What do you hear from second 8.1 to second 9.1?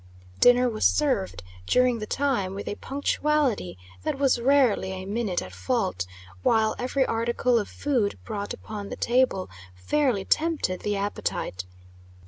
brought upon the